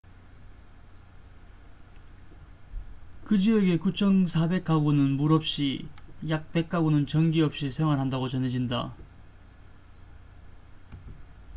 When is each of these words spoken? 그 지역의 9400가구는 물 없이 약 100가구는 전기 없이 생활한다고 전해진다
그 3.25 3.37
지역의 3.37 3.77
9400가구는 3.77 5.09
물 5.15 5.31
없이 5.31 5.87
약 6.27 6.51
100가구는 6.53 7.07
전기 7.07 7.43
없이 7.43 7.69
생활한다고 7.69 8.27
전해진다 8.27 8.95